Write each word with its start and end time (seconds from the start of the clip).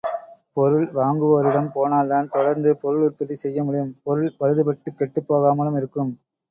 பொருள் 0.53 0.87
வாங்குவோரிடம் 0.95 1.69
போனால்தான் 1.71 2.31
தொடர்ந்து 2.31 2.71
பொருள் 2.81 3.05
உற்பத்தி 3.05 3.37
செய்யமுடியும், 3.43 3.93
பொருள் 4.03 4.35
பழுதுபட்டுக் 4.39 4.99
கெட்டுப் 4.99 5.29
போகாமலும் 5.29 5.77
இருக்கும். 5.77 6.13